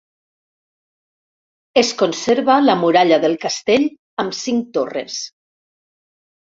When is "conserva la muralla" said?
2.01-3.23